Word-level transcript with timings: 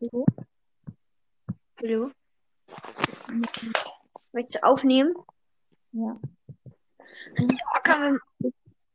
Hallo? 0.00 0.24
Hallo? 1.78 2.10
Möchtest 4.32 4.62
du 4.62 4.66
aufnehmen? 4.66 5.14
Ja. 5.92 6.18
Ja, 7.36 8.16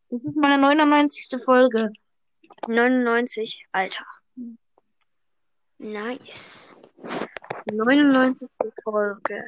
Das 0.09 0.23
ist 0.23 0.35
meine 0.35 0.57
99. 0.57 1.27
Folge. 1.43 1.91
99, 2.67 3.67
Alter. 3.71 4.03
Nice. 5.77 6.81
99. 7.71 8.49
Folge. 8.83 9.45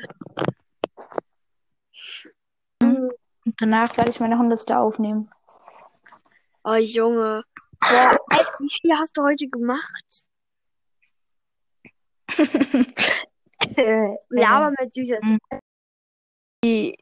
Und 2.82 3.16
danach 3.58 3.98
werde 3.98 4.12
ich 4.12 4.20
meine 4.20 4.36
100. 4.36 4.72
aufnehmen. 4.74 5.32
Oh, 6.64 6.76
Junge. 6.76 7.44
Boah, 7.80 8.18
Alter, 8.30 8.54
wie 8.60 8.70
viel 8.70 8.96
hast 8.96 9.18
du 9.18 9.24
heute 9.24 9.48
gemacht? 9.48 10.30
Äh, 12.38 14.16
Ja, 14.32 14.50
aber 14.58 14.72
mit 14.80 14.94
süßes. 14.94 15.26
Mhm. 15.26 15.40
B, 16.62 16.94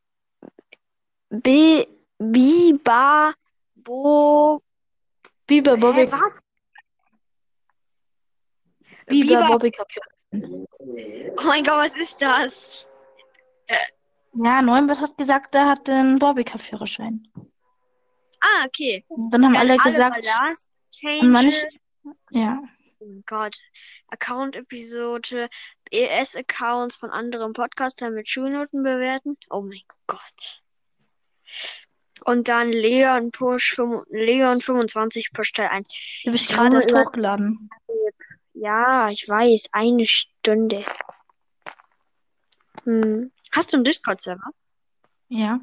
B, 1.29 1.85
Biba, 2.17 3.33
Bo, 3.75 4.61
Hä, 5.49 5.61
Bobby. 5.61 6.11
was? 6.11 6.41
Biber 9.07 9.41
Biber- 9.41 9.47
Bobby. 9.47 9.71
Oh 11.37 11.43
mein 11.45 11.63
Gott, 11.63 11.77
was 11.77 11.95
ist 11.97 12.21
das? 12.21 12.87
Ja, 14.33 14.61
Neuenbert 14.61 15.01
hat 15.01 15.17
gesagt, 15.17 15.55
er 15.55 15.67
hat 15.69 15.87
den 15.87 16.19
Bobby 16.19 16.43
Cup 16.43 16.61
Führerschein. 16.61 17.27
Ah, 18.41 18.65
okay. 18.65 19.03
Und 19.07 19.31
dann 19.31 19.45
haben 19.45 19.53
Dann 19.53 19.61
alle 19.69 19.77
gesagt, 19.77 20.21
Ballast, 20.21 20.71
und 21.21 21.31
manch, 21.31 21.53
Change. 21.55 21.79
ja, 22.31 22.63
Oh 23.05 23.07
mein 23.07 23.23
Gott. 23.27 23.57
Account-Episode, 24.07 25.49
ES-Accounts 25.91 26.95
von 26.95 27.11
anderen 27.11 27.53
Podcastern 27.53 28.15
mit 28.15 28.27
Schulnoten 28.27 28.81
bewerten. 28.81 29.37
Oh 29.49 29.61
mein 29.61 29.83
Gott. 30.07 30.63
Und 32.25 32.47
dann 32.47 32.71
Leon 32.71 33.29
Push, 33.31 33.79
Leon 34.09 34.59
25 34.59 35.33
Push 35.33 35.53
Teil 35.53 35.67
1. 35.67 35.87
die 35.87 36.29
habe 36.29 36.35
ich 36.35 36.49
Junge, 36.49 36.61
gerade 36.61 36.75
erst 36.77 36.93
hochgeladen. 36.93 37.69
Ja, 38.53 39.09
ich 39.09 39.27
weiß, 39.29 39.69
eine 39.71 40.05
Stunde. 40.07 40.83
Hm. 42.85 43.31
Hast 43.51 43.71
du 43.71 43.77
einen 43.77 43.83
Discord-Server? 43.83 44.49
Ja. 45.27 45.59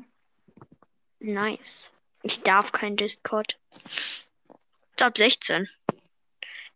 Nice. 1.19 1.93
Ich 2.23 2.43
darf 2.43 2.71
kein 2.71 2.97
Discord. 2.97 3.59
Ist 3.85 4.31
ab 5.01 5.19
16. 5.19 5.69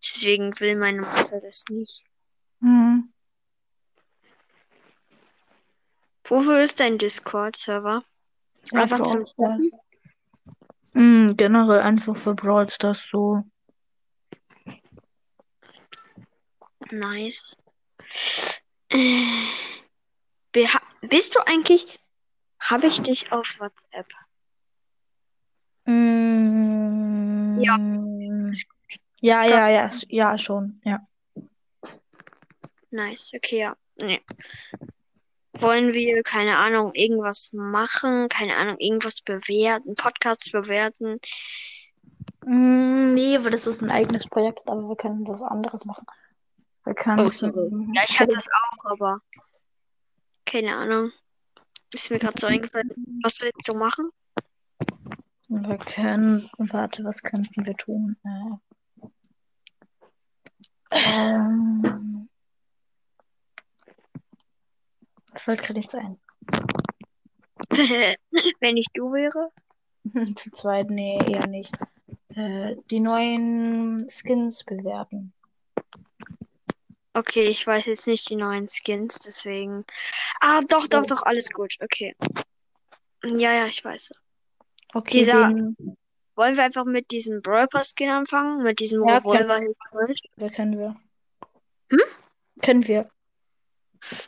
Deswegen 0.06 0.58
will 0.60 0.76
meine 0.76 1.00
Mutter 1.00 1.40
das 1.40 1.64
nicht. 1.68 2.04
Hm. 2.60 3.12
Wofür 6.24 6.62
ist 6.62 6.78
dein 6.80 6.98
Discord-Server? 6.98 8.04
Ja, 8.72 8.80
Einfach 8.80 9.02
zum 9.02 9.26
Stars. 9.26 9.62
Hm, 10.92 11.36
generell 11.36 11.80
einfach 11.80 12.16
für 12.16 12.34
Brawl 12.34 12.68
Stars 12.70 13.06
so. 13.10 13.42
Nice. 16.90 17.56
Äh, 18.90 19.24
bist 21.00 21.34
du 21.34 21.40
eigentlich. 21.46 21.98
Habe 22.60 22.86
ich 22.86 23.00
dich 23.02 23.32
auf 23.32 23.60
WhatsApp? 23.60 24.06
Mm, 25.84 27.60
Ja. 27.60 27.76
Ja, 29.26 29.42
ja, 29.44 29.68
ja, 29.68 29.90
ja, 30.08 30.38
schon, 30.38 30.80
ja. 30.84 31.04
Nice. 32.92 33.32
Okay, 33.34 33.58
ja. 33.58 33.76
Nee. 34.00 34.20
Wollen 35.54 35.92
wir, 35.92 36.22
keine 36.22 36.56
Ahnung, 36.58 36.92
irgendwas 36.94 37.50
machen? 37.52 38.28
Keine 38.28 38.56
Ahnung, 38.56 38.76
irgendwas 38.78 39.22
bewerten? 39.22 39.96
Podcasts 39.96 40.52
bewerten? 40.52 41.18
Mm, 42.44 43.14
nee, 43.14 43.42
weil 43.42 43.50
das 43.50 43.66
ist 43.66 43.82
ein 43.82 43.90
eigenes 43.90 44.28
Projekt, 44.28 44.68
aber 44.68 44.88
wir 44.88 44.96
können 44.96 45.26
was 45.26 45.42
anderes 45.42 45.84
machen. 45.84 46.06
Wir 46.84 46.94
können. 46.94 47.26
Oh, 47.26 47.30
sorry. 47.32 47.68
Ja, 47.96 48.02
ich 48.08 48.20
hatte 48.20 48.36
es 48.36 48.48
auch, 48.48 48.84
aber. 48.92 49.22
Keine 50.44 50.76
Ahnung. 50.76 51.10
Ist 51.92 52.12
mir 52.12 52.20
gerade 52.20 52.40
so 52.40 52.46
eingefallen. 52.46 52.92
Was 53.24 53.40
willst 53.40 53.66
du 53.66 53.74
machen? 53.74 54.10
Wir 55.48 55.78
können. 55.78 56.48
Warte, 56.58 57.02
was 57.02 57.24
könnten 57.24 57.66
wir 57.66 57.76
tun? 57.76 58.16
Äh, 58.22 58.65
fällt 65.46 65.62
gerade 65.62 65.78
nichts 65.78 65.94
ein. 65.94 66.18
Wenn 68.60 68.76
ich 68.76 68.86
du 68.92 69.12
wäre? 69.12 69.50
Zu 70.34 70.50
zweit, 70.50 70.90
nee, 70.90 71.18
eher 71.26 71.46
nicht. 71.46 71.74
Äh, 72.34 72.76
die 72.90 73.00
neuen 73.00 74.06
Skins 74.10 74.64
bewerten. 74.64 75.32
Okay, 77.14 77.46
ich 77.46 77.66
weiß 77.66 77.86
jetzt 77.86 78.06
nicht 78.06 78.28
die 78.28 78.36
neuen 78.36 78.68
Skins, 78.68 79.18
deswegen. 79.20 79.84
Ah, 80.40 80.60
doch, 80.68 80.86
doch, 80.86 81.02
Ja. 81.02 81.06
doch, 81.14 81.22
alles 81.22 81.50
gut. 81.50 81.76
Okay. 81.80 82.14
Ja, 83.24 83.52
ja, 83.52 83.66
ich 83.66 83.82
weiß. 83.84 84.12
Okay, 84.94 85.18
Dieser- 85.18 85.48
den, 85.48 85.96
Wollen 86.34 86.56
wir 86.56 86.64
einfach 86.64 86.84
mit 86.84 87.10
diesem 87.12 87.40
Brawl 87.40 87.66
Pass 87.66 87.94
Skin 87.96 88.10
anfangen? 88.10 88.62
Mit 88.62 88.78
diesem 88.80 89.02
Ja, 89.06 89.16
Revolver 89.16 89.58
wer 90.36 90.50
können 90.50 90.78
wir? 90.78 90.94
Hm? 91.90 92.00
Können 92.60 92.86
wir. 92.86 93.08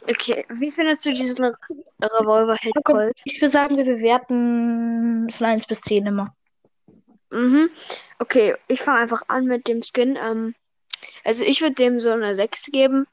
Okay, 0.09 0.45
wie 0.51 0.71
findest 0.71 1.05
du 1.07 1.13
diesen 1.13 1.45
Re- 1.45 1.55
Revolver 2.03 2.55
Okay. 2.55 2.83
Gold? 2.85 3.21
Ich 3.25 3.41
würde 3.41 3.51
sagen, 3.51 3.77
wir 3.77 3.85
bewerten 3.85 5.29
von 5.31 5.47
1 5.47 5.67
bis 5.67 5.81
10 5.83 6.07
immer. 6.07 6.35
Mhm. 7.31 7.71
Okay, 8.19 8.55
ich 8.69 8.81
fange 8.81 9.01
einfach 9.01 9.23
an 9.29 9.45
mit 9.45 9.69
dem 9.69 9.83
Skin. 9.83 10.17
Ähm, 10.17 10.55
also 11.25 11.45
ich 11.45 11.61
würde 11.61 11.75
dem 11.75 12.01
so 12.01 12.11
eine 12.11 12.35
6 12.35 12.67
geben. 12.67 13.07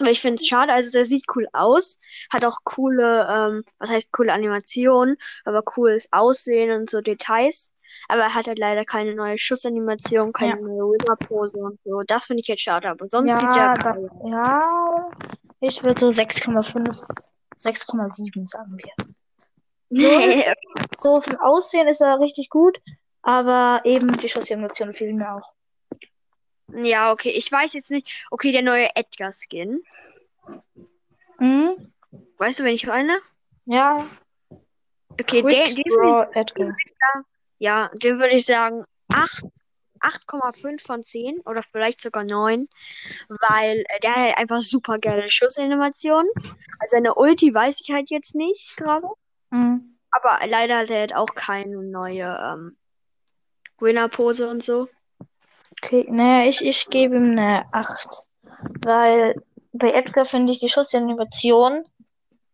Weil 0.00 0.08
ich 0.12 0.20
finde 0.20 0.40
es 0.40 0.46
schade, 0.48 0.72
also 0.72 0.90
der 0.90 1.04
sieht 1.04 1.24
cool 1.36 1.46
aus, 1.52 1.98
hat 2.32 2.44
auch 2.44 2.58
coole, 2.64 3.26
ähm, 3.30 3.64
was 3.78 3.90
heißt 3.90 4.10
coole 4.12 4.32
Animationen, 4.32 5.16
aber 5.44 5.62
cooles 5.62 6.08
Aussehen 6.10 6.72
und 6.72 6.90
so 6.90 7.00
Details. 7.00 7.70
Aber 8.08 8.22
er 8.22 8.34
hat 8.34 8.48
halt 8.48 8.58
leider 8.58 8.84
keine 8.84 9.14
neue 9.14 9.38
Schussanimation, 9.38 10.32
keine 10.32 10.54
Ja. 10.54 10.60
neue 10.60 10.92
Winner-Pose 10.92 11.56
und 11.56 11.78
so. 11.84 12.02
Das 12.04 12.26
finde 12.26 12.40
ich 12.40 12.48
jetzt 12.48 12.62
schade, 12.62 12.88
aber 12.88 13.06
sonst 13.08 13.36
sieht 13.38 13.54
Ja, 13.54 13.66
er 13.68 13.74
da, 13.74 13.92
geil 13.92 14.08
aus. 14.18 14.30
ja, 14.30 15.08
ich 15.60 15.82
würde 15.82 16.00
so 16.00 16.08
6,5, 16.08 17.06
6,7 17.56 18.46
sagen 18.46 18.78
wir. 18.78 18.92
Nee, 19.92 20.44
So 20.96 21.20
vom 21.20 21.36
Aussehen 21.40 21.88
ist 21.88 22.00
er 22.00 22.20
richtig 22.20 22.48
gut, 22.48 22.80
aber 23.22 23.80
eben 23.82 24.16
die 24.18 24.28
Schussanimation 24.28 24.92
fehlen 24.92 25.16
mir 25.16 25.34
auch. 25.34 25.52
ja, 26.68 27.10
okay, 27.10 27.30
ich 27.30 27.50
weiß 27.50 27.72
jetzt 27.72 27.90
nicht. 27.90 28.08
Okay, 28.30 28.52
der 28.52 28.62
neue 28.62 28.88
Edgar-Skin. 28.94 29.82
Mhm. 31.40 31.92
Weißt 32.38 32.60
du, 32.60 32.64
wen 32.64 32.74
ich 32.74 32.86
meine? 32.86 33.18
Ja, 33.64 34.08
Okay, 35.20 35.42
Quick 35.42 35.50
der, 35.50 35.66
den 35.66 35.82
Draw 35.84 36.26
Edgar. 36.34 36.74
Ja, 37.58 37.90
den 37.94 38.18
würde 38.18 38.34
ich 38.36 38.46
sagen 38.46 38.84
8, 39.12 39.44
8,5 40.00 40.82
von 40.82 41.02
10 41.02 41.40
oder 41.46 41.62
vielleicht 41.62 42.00
sogar 42.00 42.24
9, 42.24 42.68
weil 43.28 43.84
äh, 43.88 44.00
der 44.02 44.10
hat 44.10 44.18
halt 44.18 44.38
einfach 44.38 44.62
super 44.62 44.98
geile 44.98 45.28
Schussanimationen. 45.30 46.30
Also 46.78 46.96
seine 46.96 47.14
Ulti 47.14 47.54
weiß 47.54 47.80
ich 47.82 47.90
halt 47.90 48.10
jetzt 48.10 48.34
nicht 48.34 48.76
gerade, 48.76 49.06
Mhm. 49.50 49.98
aber 50.10 50.38
leider 50.46 50.78
hat 50.78 50.90
er 50.90 51.00
halt 51.00 51.14
auch 51.16 51.34
keine 51.34 51.82
neue 51.82 52.38
ähm, 52.42 52.76
Winner-Pose 53.78 54.48
und 54.48 54.62
so. 54.62 54.88
Okay, 55.82 56.06
naja, 56.10 56.48
ich, 56.48 56.64
ich 56.64 56.88
gebe 56.88 57.16
ihm 57.16 57.30
eine 57.30 57.64
8. 57.72 58.24
Weil 58.82 59.34
bei 59.72 59.92
Edgar 59.92 60.24
finde 60.24 60.52
ich, 60.52 60.60
die 60.60 60.68
Schussanimation 60.68 61.84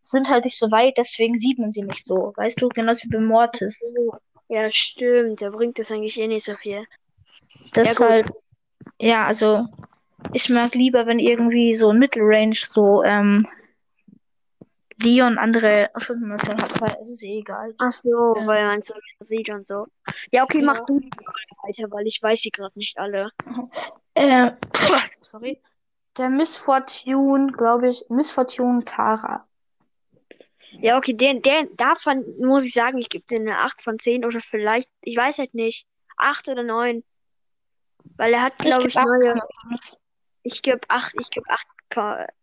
sind 0.01 0.29
halt 0.29 0.45
nicht 0.45 0.59
so 0.59 0.71
weit, 0.71 0.97
deswegen 0.99 1.37
sieht 1.37 1.59
man 1.59 1.71
sie 1.73 1.83
nicht 1.83 2.05
so. 2.05 2.33
Weißt 2.37 2.61
du, 2.61 2.69
genauso 2.69 3.05
wie 3.05 3.17
bei 3.17 3.21
Mortis. 3.21 3.81
Ja, 4.49 4.71
stimmt, 4.71 5.41
der 5.41 5.51
bringt 5.51 5.79
das 5.79 5.91
eigentlich 5.91 6.19
eh 6.21 6.29
nicht 6.29 6.45
so 6.45 6.55
viel. 6.57 6.87
Deshalb, 7.75 8.31
ja, 9.01 9.27
also 9.27 9.67
ich 10.33 10.49
mag 10.51 10.75
lieber, 10.75 11.07
wenn 11.07 11.19
irgendwie 11.19 11.75
so 11.75 11.93
Mittelrange 11.93 12.55
so 12.55 13.03
ähm, 13.03 13.47
Leon 14.99 15.37
andere 15.39 15.91
Schussanimation 15.97 16.57
hat, 16.61 16.81
weil 16.81 16.97
es 17.03 17.11
ist 17.11 17.23
eh 17.23 17.41
egal. 17.41 17.75
Ach 17.79 17.93
so, 17.93 18.35
Ja. 18.37 18.47
weil 18.47 18.65
man 18.67 18.79
es 18.79 18.87
so 18.89 18.95
sieht 19.21 19.53
und 19.53 19.69
so. 19.69 19.87
Ja, 20.31 20.45
okay, 20.45 20.59
Ja. 20.61 20.65
mach 20.65 20.81
du 20.87 21.01
die 21.01 21.11
weiter, 21.11 21.91
weil 21.91 22.07
ich 22.07 22.23
weiß 22.23 22.41
sie 22.41 22.51
gerade 22.51 22.79
nicht 22.79 22.99
alle. 22.99 23.31
Äh, 24.19 24.53
sorry. 25.21 25.61
Der 26.17 26.31
Miss 26.31 26.57
Fortune, 26.57 27.53
glaube 27.53 27.91
ich, 27.91 28.03
Miss 28.09 28.31
Fortune 28.31 28.83
Tara. 28.83 29.47
Ja, 30.81 30.97
okay, 30.97 31.13
den, 31.13 31.43
den, 31.43 31.69
davon 31.77 32.25
muss 32.39 32.65
ich 32.65 32.73
sagen, 32.73 32.97
ich 32.97 33.11
gebe 33.11 33.27
dir 33.27 33.39
eine 33.41 33.59
8 33.59 33.83
von 33.83 33.99
10 33.99 34.25
oder 34.25 34.41
vielleicht, 34.41 34.91
ich 35.03 35.15
weiß 35.19 35.37
halt 35.37 35.53
nicht, 35.53 35.87
8 36.17 36.49
oder 36.49 36.63
9. 36.63 37.05
Weil 38.17 38.33
er 38.33 38.43
hat, 38.43 38.59
glaube 38.59 38.89
ich, 38.89 38.95
neue, 38.95 39.35
8,5. 39.35 39.97
Ich 40.43 40.63
gebe 40.63 40.81
8, 40.89 41.15
ich 41.21 41.31
gebe 41.31 41.49
8, 41.51 41.67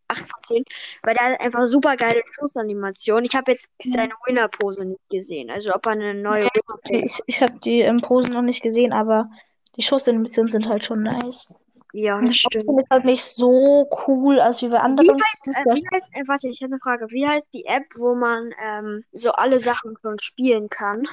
8 0.07 0.19
von 0.19 0.43
10, 0.47 0.63
weil 1.03 1.15
der 1.15 1.33
hat 1.33 1.41
einfach 1.41 1.65
super 1.65 1.95
geile 1.95 2.21
Schussanimation. 2.31 3.23
Ich 3.23 3.35
habe 3.35 3.51
jetzt 3.51 3.69
seine 3.79 4.13
Winner-Pose 4.25 4.85
nicht 4.85 5.09
gesehen. 5.09 5.49
Also 5.49 5.73
ob 5.73 5.85
er 5.85 5.93
eine 5.93 6.13
neue 6.13 6.45
Winner-Pose. 6.45 7.05
Ich, 7.05 7.19
ich 7.25 7.41
habe 7.41 7.59
die 7.59 7.81
ähm, 7.81 8.01
Posen 8.01 8.33
noch 8.33 8.41
nicht 8.41 8.61
gesehen, 8.61 8.93
aber 8.93 9.29
die 9.75 9.81
Schussanimationen 9.81 10.51
sind 10.51 10.67
halt 10.67 10.85
schon 10.85 11.03
nice. 11.03 11.51
Ja, 11.93 12.19
das 12.19 12.35
stimmt. 12.35 12.65
finde 12.65 12.83
es 12.83 12.89
halt 12.89 13.05
nicht 13.05 13.23
so 13.23 13.87
cool, 14.07 14.39
als 14.39 14.61
wie 14.61 14.67
bei 14.67 14.77
Wie 14.77 14.79
anderen. 14.79 15.15
heißt, 15.15 15.47
äh, 15.47 15.75
wie 15.75 15.87
heißt, 15.93 16.05
äh, 16.11 16.27
warte, 16.27 16.47
ich 16.47 16.61
habe 16.61 16.73
eine 16.73 16.79
Frage. 16.79 17.09
Wie 17.09 17.27
heißt 17.27 17.53
die 17.53 17.65
App, 17.65 17.85
wo 17.97 18.15
man 18.15 18.51
ähm, 18.63 19.03
so 19.11 19.31
alle 19.31 19.59
Sachen 19.59 19.95
schon 20.01 20.19
spielen 20.19 20.69
kann? 20.69 21.07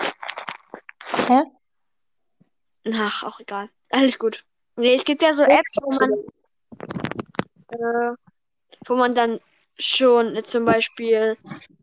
Hä? 1.28 1.42
Ach, 2.94 3.24
auch 3.24 3.40
egal. 3.40 3.68
Alles 3.90 4.18
gut. 4.18 4.44
Nee, 4.76 4.94
es 4.94 5.04
gibt 5.04 5.22
ja 5.22 5.32
so 5.34 5.42
Apps, 5.42 5.76
wo 5.82 5.90
man, 5.98 6.12
äh, 7.68 8.14
wo 8.86 8.96
man 8.96 9.14
dann 9.14 9.40
schon 9.78 10.36
äh, 10.36 10.42
zum 10.42 10.64
Beispiel 10.64 11.36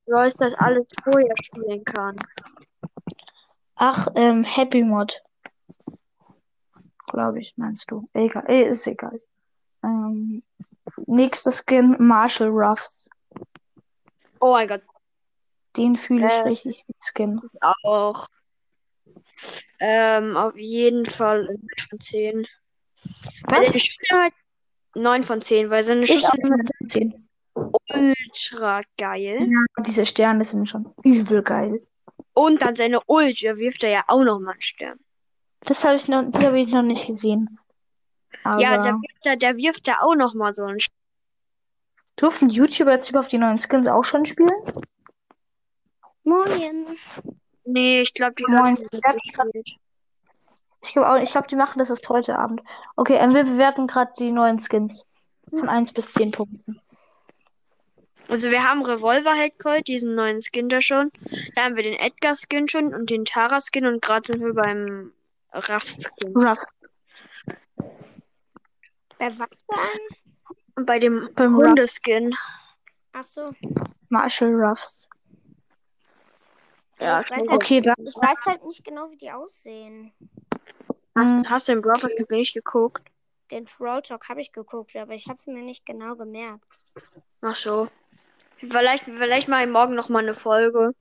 Royce 0.08 0.36
das 0.36 0.54
alles 0.56 0.86
vorher 1.04 1.36
spielen 1.38 1.84
kann. 1.84 2.16
Ach, 3.76 4.08
ähm, 4.16 4.44
Happy 4.44 4.84
Mod. 4.84 5.22
Glaube 7.08 7.40
ich, 7.40 7.54
meinst 7.58 7.90
du. 7.92 8.10
Egal, 8.14 8.46
eh, 8.50 8.64
ist 8.64 8.88
egal. 8.88 9.22
Ähm, 9.84 10.44
nächster 11.06 11.52
Skin, 11.52 11.96
Marshall 12.00 12.50
Ruffs. 12.50 13.06
Oh 14.40 14.52
mein 14.54 14.68
Gott, 14.68 14.82
Den 15.76 15.96
fühle 15.96 16.26
ich 16.26 16.34
Äh. 16.34 16.42
richtig, 16.48 16.86
den 16.86 16.96
Skin. 17.02 17.42
auch. 17.84 18.28
Ähm, 19.80 20.36
auf 20.38 20.58
jeden 20.58 21.06
Fall 21.06 21.46
9 21.46 21.58
von 21.90 22.00
10. 22.00 22.48
Weil 23.44 23.60
Was? 23.62 23.68
seine 23.68 23.80
Schüsse 23.80 24.16
halt 24.16 24.34
9 24.96 25.24
von 25.24 25.42
10, 25.42 25.70
weil 25.70 25.84
seine 25.84 26.02
Ich 26.04 26.10
Schüsse 26.10 26.32
10. 26.88 27.28
ultra 27.54 28.82
geil. 28.98 29.48
Diese 29.86 30.06
Sterne 30.06 30.44
sind 30.44 30.70
schon 30.70 30.92
übel 31.04 31.44
geil. 31.44 31.82
Und 32.34 32.62
dann 32.62 32.76
seine 32.76 33.00
Ult, 33.08 33.44
da 33.44 33.58
wirft 33.58 33.84
er 33.84 33.90
ja 33.90 34.04
auch 34.08 34.24
noch 34.24 34.40
mal 34.40 34.52
einen 34.52 34.62
Stern. 34.62 35.00
Das 35.62 35.84
habe 35.84 35.96
ich 35.96 36.08
noch, 36.08 36.24
die 36.32 36.46
habe 36.46 36.60
ich 36.60 36.68
noch 36.68 36.84
nicht 36.84 37.08
gesehen. 37.08 37.60
Aber 38.44 38.62
Ja, 38.62 38.78
der 38.78 38.94
wirft, 38.94 39.20
da, 39.26 39.36
der 39.36 39.58
wirft 39.58 39.88
da 39.88 40.02
auch 40.02 40.16
noch 40.16 40.34
mal 40.34 40.54
so 40.54 40.64
einen 40.64 40.80
Stern. 40.80 40.94
durften 42.16 42.50
YouTuber 42.50 42.94
jetzt 42.94 43.10
überhaupt 43.10 43.32
die 43.32 43.38
neuen 43.38 43.58
Skins 43.58 43.88
auch 43.88 44.04
schon 44.04 44.26
spielen? 44.26 44.52
Moin. 46.24 46.98
Nee, 47.70 48.00
ich 48.00 48.14
glaube, 48.14 48.34
die 48.36 48.46
Moin. 48.48 48.78
haben 49.04 49.16
nicht 49.16 49.34
gespielt. 49.34 49.72
Ich 50.84 50.94
glaube 50.94 51.10
auch, 51.10 51.18
ich 51.18 51.32
glaube, 51.32 51.48
die 51.50 51.58
machen 51.58 51.80
das 51.80 51.90
erst 51.90 52.08
heute 52.08 52.40
Abend. 52.40 52.62
Okay, 52.96 53.16
ähm, 53.16 53.34
wir 53.34 53.44
bewerten 53.44 53.88
gerade 53.88 54.14
die 54.18 54.32
neuen 54.32 54.58
Skins. 54.60 55.06
Von 55.50 55.68
1 55.68 55.92
bis 55.92 56.14
10 56.14 56.32
Punkten. 56.32 56.80
Also 58.30 58.52
wir 58.52 58.64
haben 58.64 58.84
Revolver 58.84 59.34
Headcold, 59.34 59.88
diesen 59.88 60.16
neuen 60.16 60.40
Skin 60.42 60.70
da 60.70 60.82
schon. 60.82 61.12
Da 61.56 61.64
haben 61.64 61.76
wir 61.76 61.84
den 61.84 62.00
Edgar 62.00 62.36
Skin 62.36 62.68
schon 62.68 62.94
und 62.94 63.10
den 63.10 63.26
Tara 63.26 63.60
Skin 63.60 63.86
und 63.86 64.02
gerade 64.02 64.28
sind 64.28 64.42
wir 64.42 64.54
beim 64.54 65.12
Raff 65.54 65.88
Skin. 65.88 66.36
Ruffs. 66.36 66.74
Bei 69.18 69.38
was 69.38 69.50
dann? 69.68 70.56
Und 70.76 70.86
bei 70.86 71.00
dem 71.00 71.30
Beim 71.36 71.56
Ruff. 71.56 71.68
Hundeskin. 71.68 72.36
Ach 73.14 73.24
so. 73.24 73.52
Marshall 74.10 74.54
Ruffs. 74.54 75.07
Ja, 77.00 77.22
ich, 77.22 77.32
weiß 77.32 77.38
halt, 77.38 77.50
Okay, 77.50 77.82
dann. 77.82 77.96
ich 78.00 78.16
weiß 78.16 78.38
halt 78.46 78.66
nicht 78.66 78.84
genau, 78.84 79.12
wie 79.12 79.18
die 79.18 79.32
aussehen. 79.32 80.12
Hast, 81.16 81.32
Hm, 81.32 81.50
hast 81.50 81.68
du 81.68 81.74
den 81.74 81.82
Brawl 81.82 82.00
Skin 82.00 82.26
nicht 82.30 82.54
geguckt? 82.54 83.02
Den 83.52 83.66
Troll 83.66 84.02
Talk 84.02 84.30
habe 84.30 84.42
ich 84.42 84.52
geguckt, 84.52 84.96
aber 84.96 85.14
ich 85.14 85.28
habe 85.28 85.40
es 85.40 85.48
mir 85.48 85.62
nicht 85.62 85.86
genau 85.86 86.16
gemerkt. 86.16 86.66
Ach 87.42 87.56
so. 87.56 87.88
Vielleicht, 88.58 89.06
vielleicht 89.06 89.48
mache 89.48 89.64
ich 89.64 89.70
morgen 89.70 89.96
noch 89.96 90.10
mal 90.10 90.20
eine 90.20 90.34
Folge. 90.34 90.94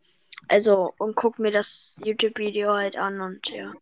Also, 0.48 0.92
und 0.98 1.16
guck 1.16 1.38
mir 1.38 1.50
das 1.50 1.96
YouTube-Video 2.04 2.74
halt 2.74 2.96
an 2.96 3.20
und 3.20 3.48
ja. 3.48 3.72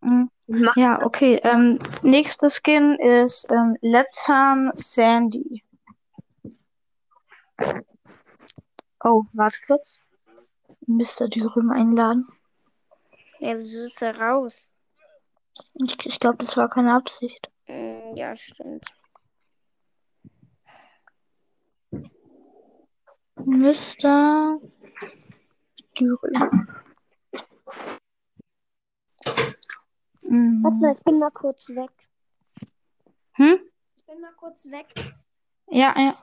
hm. 0.00 0.30
Mach, 0.46 0.76
Ja, 0.76 1.04
okay. 1.04 1.40
Ähm, 1.44 1.78
nächster 2.02 2.48
Skin 2.48 2.98
ist 2.98 3.50
ähm, 3.50 3.76
Lethan 3.82 4.70
Sandy. 4.74 5.62
Oh, 9.04 9.24
warte 9.32 9.58
kurz. 9.66 10.00
Mr. 10.88 11.28
Dürüm 11.28 11.70
einladen. 11.70 12.26
Ja, 13.40 13.56
wieso 13.58 13.82
ist 13.82 14.00
er 14.00 14.18
raus? 14.18 14.66
Ich, 15.74 16.06
ich 16.06 16.18
glaube, 16.18 16.38
das 16.38 16.56
war 16.56 16.70
keine 16.70 16.94
Absicht. 16.94 17.50
Hm, 17.66 18.16
ja, 18.16 18.34
stimmt. 18.36 18.86
Mr. 23.36 24.58
Dürüm. 25.98 26.68
Hm. 30.24 30.62
Warte 30.62 30.78
mal, 30.78 30.92
ich 30.92 31.04
bin 31.04 31.18
mal 31.18 31.30
kurz 31.30 31.68
weg. 31.68 31.90
Hm? 33.32 33.58
Ich 33.96 34.06
bin 34.06 34.20
mal 34.20 34.32
kurz 34.32 34.64
weg. 34.66 34.86
Ja, 35.66 35.94
ja. 35.98 36.16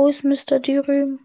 Wo 0.00 0.06
ist 0.06 0.24
Mr. 0.24 0.60
Dürüm? 0.60 1.20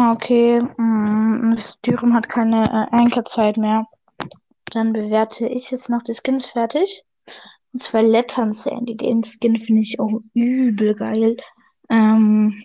Ah, 0.00 0.12
Okay, 0.12 0.60
mm, 0.60 1.48
Mr. 1.48 1.74
Dürüm 1.84 2.14
hat 2.14 2.28
keine 2.28 2.88
äh, 2.92 3.60
mehr. 3.60 3.84
Dann 4.66 4.92
bewerte 4.92 5.48
ich 5.48 5.72
jetzt 5.72 5.90
noch 5.90 6.02
die 6.02 6.14
Skins 6.14 6.46
fertig. 6.46 7.02
Und 7.72 7.82
zwar 7.82 8.02
Lettern 8.04 8.52
Sandy. 8.52 8.96
Den 8.96 9.24
Skin 9.24 9.56
finde 9.56 9.80
ich 9.80 9.98
auch 9.98 10.20
übel 10.34 10.94
geil. 10.94 11.36
Ähm, 11.90 12.62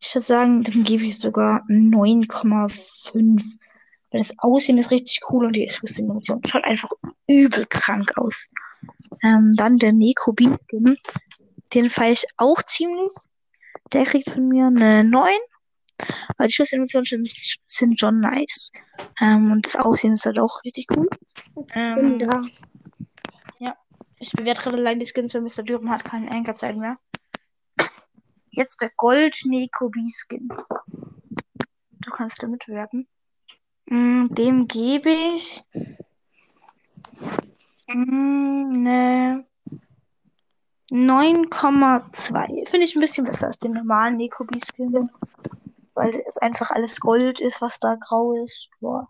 ich 0.00 0.14
würde 0.14 0.24
sagen, 0.24 0.64
dem 0.64 0.84
gebe 0.84 1.04
ich 1.04 1.18
sogar 1.18 1.62
9,5. 1.68 3.58
Weil 4.10 4.20
das 4.20 4.38
Aussehen 4.38 4.78
ist 4.78 4.90
richtig 4.90 5.20
cool 5.28 5.44
und 5.44 5.56
die 5.56 5.70
Animation 5.98 6.40
schaut 6.46 6.64
einfach 6.64 6.90
übel 7.28 7.66
krank 7.66 8.10
aus. 8.16 8.46
Ähm, 9.22 9.52
dann 9.54 9.76
der 9.76 9.92
Neko 9.92 10.32
Bean 10.32 10.56
Skin. 10.56 10.96
Den 11.74 11.90
feiere 11.90 12.12
ich 12.12 12.26
auch 12.38 12.62
ziemlich. 12.62 13.12
Der 13.92 14.04
kriegt 14.04 14.30
von 14.30 14.48
mir 14.48 14.66
eine 14.66 15.04
9. 15.04 15.30
Weil 16.36 16.48
die 16.48 16.52
Schussanimation 16.52 17.04
sind, 17.66 17.98
schon 17.98 18.20
nice. 18.20 18.70
Ähm, 19.20 19.52
und 19.52 19.64
das 19.64 19.76
Aussehen 19.76 20.12
ist 20.12 20.26
halt 20.26 20.38
auch 20.38 20.62
richtig 20.64 20.86
cool. 20.94 21.08
Ähm, 21.74 22.18
da. 22.18 22.42
ich 24.18 24.32
bewerte 24.32 24.62
gerade 24.62 24.76
allein 24.76 24.98
die 24.98 25.06
Skins, 25.06 25.34
weil 25.34 25.42
Mr. 25.42 25.62
Dürren 25.62 25.90
hat 25.90 26.04
keine 26.04 26.30
Anchorzeit 26.30 26.76
mehr. 26.76 26.98
Jetzt 28.50 28.80
der 28.80 28.90
Gold 28.96 29.38
Nekobi 29.44 30.10
Skin. 30.10 30.48
Du 32.00 32.10
kannst 32.10 32.42
damit 32.42 32.64
bewerten. 32.66 33.06
Mm, 33.86 34.28
Dem 34.34 34.66
gebe 34.66 35.10
ich 35.10 35.62
mm, 37.86 38.72
eine 38.74 39.46
9,2. 40.90 42.68
Finde 42.68 42.84
ich 42.84 42.94
ein 42.94 43.00
bisschen 43.00 43.26
besser 43.26 43.48
als 43.48 43.58
den 43.58 43.72
normalen 43.72 44.16
Nekobi 44.16 44.58
Skin. 44.60 45.10
Weil 45.94 46.22
es 46.26 46.36
einfach 46.38 46.70
alles 46.70 47.00
Gold 47.00 47.40
ist, 47.40 47.60
was 47.60 47.78
da 47.80 47.96
grau 47.96 48.32
ist. 48.44 48.68
Boah. 48.80 49.08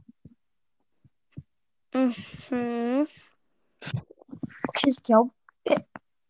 Mhm. 1.92 3.06
Okay, 4.68 4.88
ich 4.88 5.02
glaube, 5.02 5.30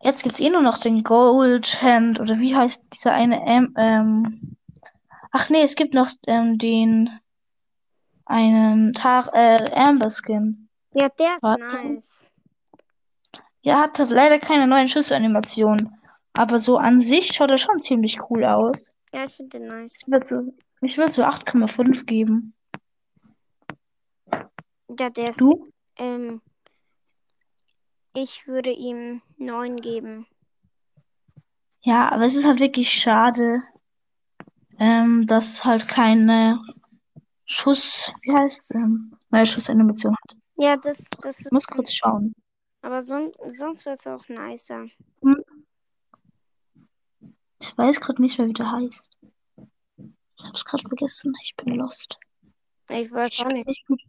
jetzt 0.03 0.23
gibt's 0.23 0.41
eh 0.41 0.51
nur 0.51 0.63
noch 0.63 0.79
den 0.79 1.03
Gold 1.03 1.83
Hand 1.83 2.21
oder 2.21 2.39
wie 2.39 2.55
heißt 2.55 2.83
dieser 2.93 3.13
eine 3.13 3.47
ähm, 3.47 3.75
ähm 3.77 4.57
Ach 5.33 5.51
nee, 5.51 5.63
es 5.63 5.75
gibt 5.75 5.93
noch 5.93 6.09
ähm, 6.27 6.57
den 6.57 7.11
einen 8.25 8.95
Tar 8.95 9.35
äh, 9.35 9.71
Amber 9.75 10.09
Skin. 10.09 10.69
Ja, 10.95 11.09
der 11.11 11.35
ist 11.37 11.43
Warte. 11.43 11.63
nice. 11.63 12.26
Ja, 13.67 13.81
hat 13.83 13.99
halt 13.99 14.11
leider 14.11 14.39
keine 14.39 14.69
neuen 14.69 14.87
Schussanimationen. 14.87 15.93
Aber 16.35 16.61
so 16.61 16.79
an 16.79 17.01
sich 17.01 17.33
schaut 17.35 17.51
er 17.51 17.59
schon 17.59 17.81
ziemlich 17.81 18.17
cool 18.31 18.45
aus. 18.45 18.89
Ja, 19.13 19.25
ich 19.25 19.33
finde 19.35 19.59
den 19.59 19.67
nice. 19.67 19.95
Ich 20.01 20.07
würde 20.07 20.25
so, 20.25 20.55
ich 20.83 20.97
würd 20.97 21.11
so 21.11 21.25
8,5 21.25 22.05
geben. 22.05 22.55
Ja, 24.97 25.11
der 25.11 25.31
ist. 25.31 25.41
Du? 25.41 25.67
Ähm, 25.97 26.41
ich 28.15 28.47
würde 28.47 28.71
ihm 28.71 29.21
9 29.37 29.81
geben. 29.81 30.29
Ja, 31.81 32.09
aber 32.13 32.25
es 32.25 32.37
ist 32.37 32.47
halt 32.47 32.61
wirklich 32.61 32.89
schade, 32.91 33.65
ähm, 34.79 35.27
dass 35.27 35.55
es 35.55 35.65
halt 35.65 35.89
keine 35.89 36.63
Schuss, 37.47 38.13
wie 38.23 38.33
heißt 38.33 38.77
ähm, 38.77 39.17
neue 39.31 39.47
Schussanimation 39.47 40.15
hat. 40.15 40.37
Ja, 40.57 40.77
das, 40.77 41.03
das 41.21 41.41
Ich 41.41 41.51
muss 41.51 41.65
ist. 41.65 41.69
kurz 41.71 41.93
schauen. 41.93 42.33
Aber 42.87 43.01
son 43.01 43.33
sonst 43.49 43.85
wird 43.85 43.99
es 43.99 44.07
auch 44.07 44.29
nicer. 44.29 44.87
Ich 47.59 47.77
weiß 47.77 48.01
gerade 48.01 48.23
nicht 48.23 48.39
mehr, 48.39 48.47
wie 48.47 48.53
der 48.53 48.71
heißt. 48.71 49.11
Ich 50.39 50.45
hab's 50.45 50.65
gerade 50.65 50.85
vergessen. 50.87 51.33
Ich 51.43 51.57
bin 51.57 51.75
lost. 51.75 52.17
Ich 52.89 53.11
weiß 53.11 53.31
Ich 53.33 53.41
auch 53.41 53.49
bin 53.49 53.57
nicht. 53.57 53.89
nicht. 53.89 54.07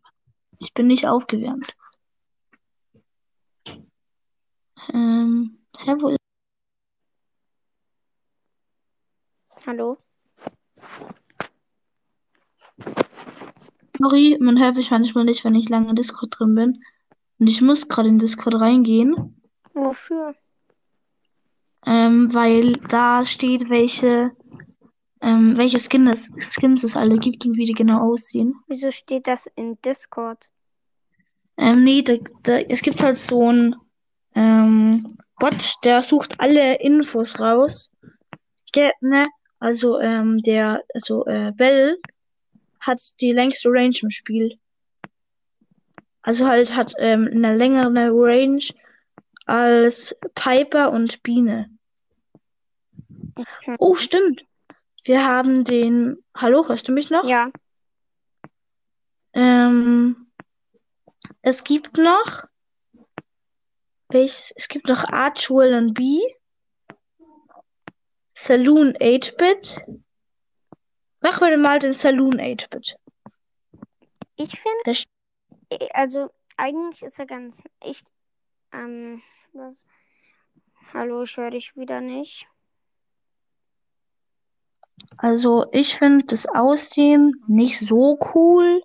Ich 0.59 0.73
bin 0.75 0.85
nicht 0.85 1.07
aufgewärmt. 1.07 1.75
Ähm, 4.93 5.57
hä, 5.79 5.95
wo 5.97 6.09
ist 6.09 6.19
Hallo? 9.65 9.97
Sorry, 13.97 14.37
man 14.39 14.59
hört 14.59 14.75
mich 14.75 14.91
manchmal 14.91 15.25
nicht, 15.25 15.43
wenn 15.43 15.55
ich 15.55 15.67
lange 15.67 15.89
in 15.89 15.95
Discord 15.95 16.37
drin 16.37 16.53
bin. 16.53 16.83
Und 17.39 17.47
ich 17.47 17.61
muss 17.61 17.87
gerade 17.87 18.09
in 18.09 18.17
Discord 18.17 18.55
reingehen, 18.55 19.41
Wofür? 19.73 20.35
ähm, 21.85 22.33
weil 22.33 22.73
da 22.73 23.23
steht, 23.25 23.69
welche, 23.69 24.31
ähm, 25.21 25.55
welche 25.55 25.79
Skin 25.79 26.07
es, 26.07 26.31
Skins 26.39 26.83
es 26.83 26.97
alle 26.97 27.17
gibt 27.17 27.45
und 27.45 27.55
wie 27.57 27.65
die 27.65 27.73
genau 27.73 28.11
aussehen. 28.11 28.55
Wieso 28.67 28.91
steht 28.91 29.27
das 29.27 29.47
in 29.55 29.79
Discord? 29.81 30.49
Ähm, 31.57 31.83
nee, 31.83 32.01
da, 32.01 32.15
da, 32.43 32.57
es 32.57 32.81
gibt 32.81 33.01
halt 33.01 33.17
so 33.17 33.51
ein 33.51 33.75
ähm, 34.35 35.07
Bot, 35.39 35.75
der 35.83 36.01
sucht 36.01 36.39
alle 36.39 36.79
Infos 36.79 37.39
raus. 37.39 37.91
Ge 38.71 38.91
ne? 39.01 39.27
Also, 39.59 39.99
ähm, 39.99 40.37
der, 40.39 40.83
also, 40.93 41.25
äh, 41.25 41.51
Bell 41.55 41.97
hat 42.79 42.99
die 43.21 43.31
längste 43.31 43.69
Range 43.69 43.95
im 44.01 44.09
Spiel. 44.11 44.59
Also 46.27 46.45
halt 46.45 46.75
hat 46.75 46.93
ähm, 46.97 47.29
eine 47.31 47.55
längere 47.55 48.11
Range 48.11 48.61
als 49.45 50.13
Piper 50.35 50.91
und 50.91 51.23
Biene. 51.23 51.69
Oh, 53.79 53.95
stimmt. 53.95 54.43
Wir 55.05 55.25
haben 55.25 55.63
den. 55.63 56.21
Hallo, 56.35 56.67
hörst 56.67 56.89
du 56.89 56.91
mich 56.91 57.09
noch? 57.09 57.23
Ja, 57.23 57.49
Ähm, 59.31 60.27
es 61.43 61.63
gibt 61.63 61.97
noch. 61.97 62.43
Welches? 64.09 64.51
Es 64.57 64.67
gibt 64.67 64.89
noch 64.89 65.05
Archwell 65.05 65.75
und 65.75 65.93
B. 65.93 66.19
Saloon 68.33 68.97
8-Bit. 68.97 69.81
Mach 71.21 71.39
mir 71.39 71.57
mal 71.57 71.79
den 71.79 71.93
Saloon 71.93 72.41
8-Bit. 72.41 72.97
ich 74.35 74.59
finde, 74.59 74.91
also 75.93 76.29
eigentlich 76.55 77.03
ist 77.03 77.19
er 77.19 77.25
ganz. 77.25 77.57
Ich, 77.83 78.03
ähm, 78.71 79.21
was? 79.53 79.85
Hallo, 80.93 81.23
ich 81.23 81.37
höre 81.37 81.51
dich 81.51 81.75
wieder 81.75 82.01
nicht. 82.01 82.47
Also, 85.17 85.65
ich 85.71 85.95
finde 85.95 86.25
das 86.25 86.47
Aussehen 86.47 87.43
nicht 87.47 87.79
so 87.79 88.17
cool, 88.33 88.81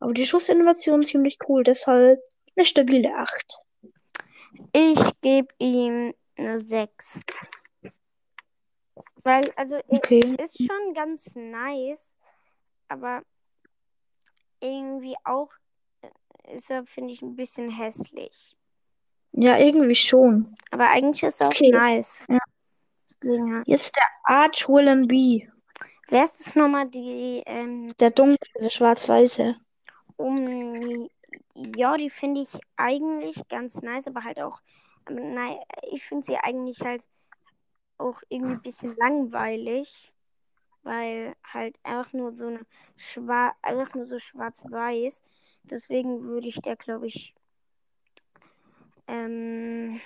aber 0.00 0.12
die 0.12 0.26
Schussinnovation 0.26 1.02
ziemlich 1.02 1.38
cool. 1.48 1.62
Deshalb 1.62 2.20
eine 2.56 2.66
stabile 2.66 3.14
8. 3.16 3.58
Ich 4.72 5.20
gebe 5.20 5.48
ihm 5.58 6.14
eine 6.36 6.60
6. 6.60 7.22
Weil, 9.22 9.50
also, 9.56 9.78
Okay. 9.88 10.36
ist 10.42 10.58
schon 10.58 10.94
ganz 10.94 11.34
nice, 11.34 12.16
aber 12.88 13.22
irgendwie 14.60 15.16
auch 15.24 15.50
äh, 15.52 15.65
ist 16.48 16.70
er, 16.70 16.84
finde 16.86 17.12
ich, 17.12 17.22
ein 17.22 17.36
bisschen 17.36 17.70
hässlich. 17.70 18.56
Ja, 19.32 19.58
irgendwie 19.58 19.94
schon. 19.94 20.56
Aber 20.70 20.88
eigentlich 20.88 21.22
ist 21.22 21.40
er 21.40 21.48
auch 21.48 21.52
Okay. 21.52 21.70
nice. 21.70 22.24
Ja. 22.28 22.38
Deswegen 23.22 23.54
halt. 23.56 23.68
Jetzt 23.68 23.96
der 23.96 24.04
Archwell 24.24 24.88
und 24.88 25.08
B. 25.08 25.46
Wer 26.08 26.24
ist 26.24 26.38
das 26.40 26.54
nochmal, 26.54 26.88
die, 26.88 27.42
ähm, 27.46 27.92
Der 27.98 28.10
dunkle, 28.10 28.38
der 28.60 28.70
schwarz-weiße. 28.70 29.56
um, 30.16 31.08
ja, 31.54 31.96
die 31.96 32.10
finde 32.10 32.42
ich 32.42 32.50
eigentlich 32.76 33.46
ganz 33.48 33.82
nice, 33.82 34.06
aber 34.06 34.22
halt 34.24 34.40
auch, 34.40 34.60
aber 35.04 35.20
nein, 35.20 35.56
ich 35.90 36.04
finde 36.04 36.24
sie 36.24 36.36
eigentlich 36.36 36.80
halt 36.80 37.02
auch 37.98 38.22
irgendwie 38.28 38.54
ein 38.54 38.62
bisschen 38.62 38.94
langweilig, 38.96 40.12
weil 40.86 41.34
halt 41.44 41.78
einfach 41.82 42.12
nur 42.12 42.32
so 42.32 42.46
eine 42.46 42.60
schwarz, 42.96 43.56
einfach 43.60 43.92
nur 43.94 44.06
so 44.06 44.18
schwarz-weiß. 44.18 45.24
Deswegen 45.64 46.22
würde 46.22 46.46
ich 46.46 46.60
der, 46.60 46.76
glaube 46.76 47.08
ich, 47.08 47.34
ähm, 49.08 50.00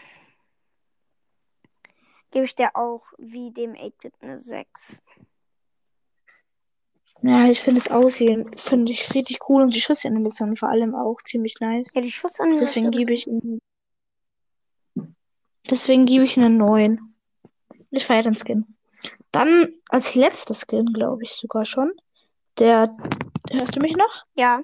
gebe 2.30 2.46
ich 2.46 2.54
der 2.54 2.76
auch 2.76 3.12
wie 3.18 3.50
dem 3.52 3.74
8-Bit 3.74 4.14
eine 4.22 4.38
6. 4.38 5.02
Ja, 7.22 7.46
ich 7.50 7.60
finde 7.60 7.80
das 7.80 7.90
Aussehen, 7.90 8.50
finde 8.56 8.92
ich 8.92 9.12
richtig 9.12 9.40
cool 9.48 9.62
und 9.62 9.74
die 9.74 9.80
Schussanimation 9.80 10.56
vor 10.56 10.70
allem 10.70 10.94
auch 10.94 11.20
ziemlich 11.22 11.56
nice. 11.60 11.90
Ja, 11.92 12.00
die 12.00 12.10
Schussanimation. 12.10 12.66
Deswegen 12.66 12.90
gebe 12.90 13.12
ich 13.12 13.26
ihm, 13.26 13.60
deswegen 15.68 16.06
gebe 16.06 16.24
ich 16.24 16.38
einen 16.38 16.56
neuen. 16.56 17.14
Ich 17.90 18.06
feiere 18.06 18.22
den 18.22 18.34
Skin. 18.34 18.74
Dann 19.32 19.68
als 19.88 20.14
letzter 20.14 20.54
Skin, 20.54 20.86
glaube 20.92 21.22
ich 21.22 21.32
sogar 21.32 21.64
schon, 21.64 21.92
der, 22.58 22.96
hörst 23.50 23.76
du 23.76 23.80
mich 23.80 23.96
noch? 23.96 24.24
Ja, 24.34 24.62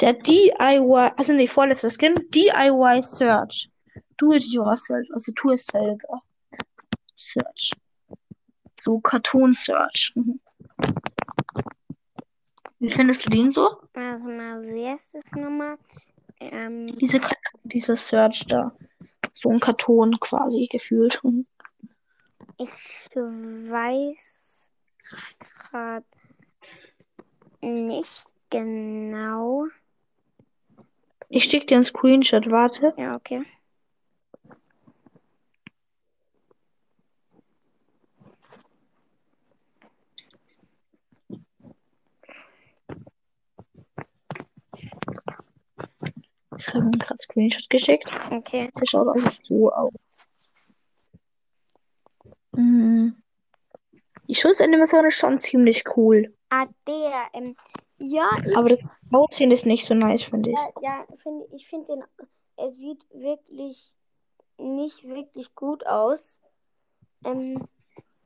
Der 0.00 0.12
DIY, 0.14 1.12
also 1.16 1.32
nee, 1.32 1.46
vorletzter 1.46 1.90
Skin, 1.90 2.14
DIY 2.30 3.02
Search. 3.02 3.70
Do 4.18 4.32
it 4.32 4.44
yourself, 4.44 5.06
also 5.12 5.32
tu 5.32 5.52
es 5.52 5.66
selber. 5.66 6.22
Search. 7.14 7.72
So 8.78 8.98
Cartoon 9.00 9.52
Search. 9.52 10.12
Mhm. 10.14 10.40
Wie 12.78 12.90
findest 12.90 13.24
du 13.26 13.30
den 13.30 13.50
so? 13.50 13.78
also 13.94 14.28
mal, 14.28 14.62
das 14.62 15.32
nochmal? 15.32 15.78
Ähm, 16.40 16.86
Diese, 16.98 17.20
dieser 17.64 17.96
Search 17.96 18.46
da. 18.46 18.72
So 19.32 19.50
ein 19.50 19.60
Karton 19.60 20.18
quasi 20.20 20.66
gefühlt. 20.70 21.22
Mhm. 21.24 21.46
Ich 22.58 22.70
weiß 23.14 24.72
gerade 25.70 26.06
nicht 27.60 28.26
genau. 28.48 29.66
Ich 31.28 31.44
schicke 31.44 31.66
dir 31.66 31.74
einen 31.76 31.84
Screenshot, 31.84 32.50
warte. 32.50 32.94
Ja, 32.96 33.14
okay. 33.16 33.44
Ich 46.56 46.68
habe 46.68 46.84
einen 46.84 47.18
Screenshot 47.18 47.68
geschickt. 47.68 48.10
Okay. 48.30 48.70
Der 48.80 48.86
schaut 48.86 49.08
auch 49.08 49.14
nicht 49.14 49.44
so 49.44 49.70
aus. 49.72 49.92
Mhm. 52.56 53.22
Die 54.28 54.34
Schussanimation 54.34 55.06
ist 55.06 55.14
schon 55.14 55.38
ziemlich 55.38 55.84
cool. 55.96 56.34
Ah, 56.50 56.66
der. 56.86 57.28
Ähm, 57.32 57.56
ja, 57.98 58.28
ich, 58.44 58.56
Aber 58.56 58.68
das 58.68 58.82
Aussehen 59.12 59.50
ist 59.50 59.66
nicht 59.66 59.86
so 59.86 59.94
nice, 59.94 60.22
finde 60.22 60.50
ich. 60.50 60.56
ja, 60.56 60.70
ja 60.82 61.06
find, 61.16 61.44
ich 61.52 61.66
finde 61.68 61.94
den. 61.94 62.04
Er 62.56 62.72
sieht 62.72 63.04
wirklich 63.10 63.92
nicht 64.58 65.04
wirklich 65.04 65.54
gut 65.54 65.86
aus. 65.86 66.40
Ähm, 67.24 67.68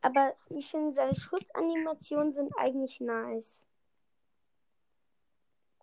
aber 0.01 0.35
ich 0.49 0.71
finde, 0.71 0.93
seine 0.93 1.17
Schutzanimationen 1.17 2.33
sind 2.33 2.53
eigentlich 2.57 3.01
nice. 3.01 3.67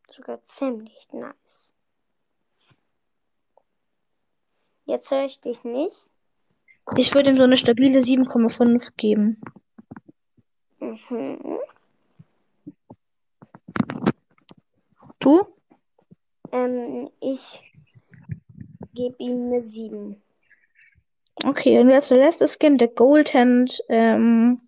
Sogar 0.10 0.42
ziemlich 0.44 1.08
nice. 1.12 1.76
Jetzt 4.86 5.12
höre 5.12 5.26
ich 5.26 5.42
dich 5.42 5.64
nicht. 5.64 6.08
Ich 6.96 7.14
würde 7.14 7.32
ihm 7.32 7.38
so 7.38 7.44
eine 7.44 7.58
stabile 7.58 8.00
7,5 8.00 8.94
geben. 8.96 9.42
Mhm. 10.80 11.60
Du? 15.20 15.46
Ähm, 16.52 17.10
ich 17.20 17.60
gebe 18.94 19.16
ihm 19.20 19.48
eine 19.48 19.62
7. 19.62 20.22
Okay, 21.44 21.80
und 21.80 21.90
jetzt 21.90 22.10
der 22.10 22.18
letzte 22.18 22.48
Skin, 22.48 22.78
der 22.78 22.88
Goldhand, 22.88 23.84
ähm, 23.90 24.62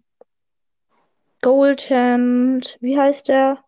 Goldhand, 1.42 2.78
wie 2.82 2.98
heißt 2.98 3.30
der? 3.30 3.64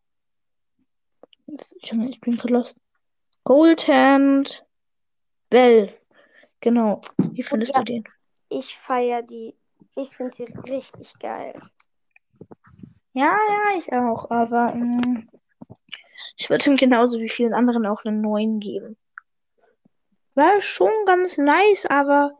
Junge, 1.84 2.10
ich 2.10 2.20
bin 2.20 2.36
gerade 2.36 2.53
lost. 2.53 2.77
Goldhand, 3.43 4.65
Bell. 5.50 5.93
Genau. 6.60 7.01
Wie 7.31 7.43
findest 7.43 7.74
ja. 7.74 7.79
du 7.79 7.86
den? 7.86 8.03
Ich 8.51 8.77
feiere 8.79 9.22
die. 9.22 9.55
Ich 9.96 10.13
finde 10.13 10.36
sie 10.36 10.43
richtig 10.70 11.17
geil. 11.20 11.53
Ja, 13.13 13.38
ja, 13.48 13.77
ich 13.77 13.91
auch, 13.93 14.29
aber 14.29 14.75
mh, 14.75 15.24
ich 16.38 16.50
würde 16.50 16.70
ihm 16.70 16.75
genauso 16.75 17.20
wie 17.20 17.29
vielen 17.29 17.53
anderen 17.53 17.86
auch 17.86 18.03
einen 18.03 18.20
9 18.20 18.60
geben. 18.60 18.98
War 20.36 20.60
schon 20.60 20.91
ganz 21.05 21.38
nice, 21.38 21.86
aber 21.86 22.31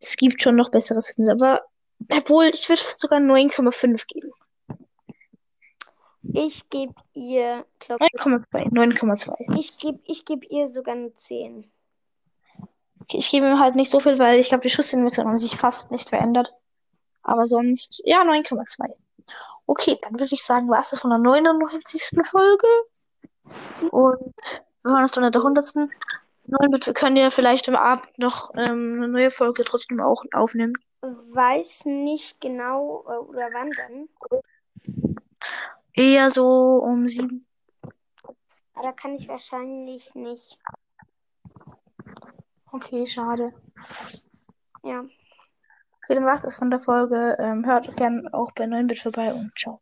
es 0.00 0.16
gibt 0.16 0.42
schon 0.42 0.56
noch 0.56 0.70
bessere 0.70 1.02
Skins. 1.02 1.28
Aber 1.28 1.62
obwohl, 2.10 2.46
ich 2.54 2.66
würde 2.68 2.82
sogar 2.82 3.18
9,5 3.18 4.06
geben. 4.06 4.32
Ich 6.32 6.70
gebe 6.70 6.94
ihr, 7.12 7.66
glaub, 7.80 8.00
9,2. 8.00 8.72
9,2. 8.72 9.58
ich 9.58 9.78
gebe 9.78 10.00
ich 10.06 10.24
geb 10.24 10.50
ihr 10.50 10.68
sogar 10.68 10.94
eine 10.94 11.14
10. 11.14 11.70
Ich 13.12 13.30
gebe 13.30 13.46
ihm 13.46 13.58
halt 13.58 13.76
nicht 13.76 13.90
so 13.90 14.00
viel, 14.00 14.18
weil 14.18 14.38
ich 14.38 14.48
glaube, 14.48 14.62
die 14.62 14.70
Schussinvestition 14.70 15.28
haben 15.28 15.36
sich 15.36 15.56
fast 15.56 15.90
nicht 15.90 16.08
verändert. 16.08 16.52
Aber 17.22 17.46
sonst, 17.46 18.02
ja, 18.04 18.22
9,2. 18.22 18.92
Okay, 19.66 19.98
dann 20.02 20.18
würde 20.18 20.34
ich 20.34 20.42
sagen, 20.42 20.68
war 20.68 20.80
es 20.80 20.90
das 20.90 21.00
von 21.00 21.10
der 21.10 21.18
99. 21.18 22.02
Folge. 22.24 22.66
Und 23.90 24.34
wir 24.82 24.92
hören 24.92 25.02
uns 25.02 25.12
dann 25.12 25.24
in 25.24 25.32
der 25.32 25.42
100. 25.42 25.74
Nein, 25.74 26.72
wir 26.72 26.94
können 26.94 27.16
ja 27.16 27.30
vielleicht 27.30 27.68
am 27.68 27.76
Abend 27.76 28.18
noch 28.18 28.50
ähm, 28.56 28.94
eine 28.96 29.08
neue 29.08 29.30
Folge 29.30 29.62
trotzdem 29.64 30.00
auch 30.00 30.24
aufnehmen. 30.32 30.72
Weiß 31.00 31.84
nicht 31.84 32.40
genau 32.40 33.04
äh, 33.08 33.18
oder 33.18 33.48
wann 33.52 33.70
dann. 33.70 34.08
Eher 35.92 36.30
so 36.30 36.82
um 36.82 37.08
sieben. 37.08 37.46
Aber 38.74 38.82
da 38.82 38.92
kann 38.92 39.14
ich 39.14 39.28
wahrscheinlich 39.28 40.14
nicht. 40.14 40.58
Okay, 42.72 43.06
schade. 43.06 43.52
Ja. 44.82 45.00
Okay, 45.00 46.14
dann 46.14 46.24
war 46.24 46.34
es 46.34 46.42
das 46.42 46.56
von 46.56 46.70
der 46.70 46.80
Folge. 46.80 47.36
Ähm, 47.38 47.66
hört 47.66 47.96
gerne 47.96 48.28
auch 48.32 48.52
bei 48.52 48.64
9bit 48.64 49.02
vorbei 49.02 49.34
und 49.34 49.52
ciao. 49.58 49.80